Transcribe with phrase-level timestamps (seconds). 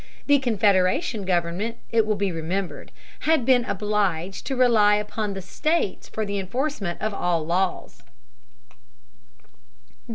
[0.25, 6.09] The Confederation government, it will be remembered, had been obliged to rely upon the states
[6.09, 8.01] for the enforcement of all laws.